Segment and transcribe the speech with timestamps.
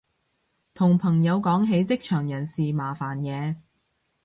[0.73, 3.57] 同朋友講起職場人事麻煩嘢